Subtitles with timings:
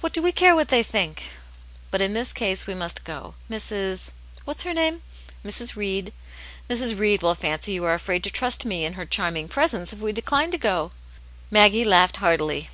[0.00, 1.24] What do we care what they think?"
[1.90, 3.34] But in this case we must go.
[3.50, 4.12] Mrs.
[4.44, 5.02] ——,what's her name
[5.44, 5.74] ?""Mrs.
[5.74, 6.12] Read.""
[6.70, 6.96] Mrs.
[6.96, 10.12] Read will fancy you are afraid to trust me in her charming presence, if we
[10.12, 10.92] decline to go."
[11.50, 12.70] Maggie laughed heartily.